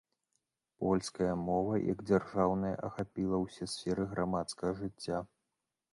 Польская 0.83 1.35
мова, 1.47 1.75
як 1.91 2.01
дзяржаўная 2.11 2.73
ахапіла 2.89 3.37
ўсе 3.45 3.65
сферы 3.75 4.03
грамадскага 4.15 4.71
жыцця. 4.81 5.17